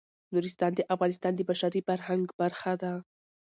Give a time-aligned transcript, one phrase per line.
[0.33, 2.93] نورستان د افغانستان د بشري فرهنګ برخه ده.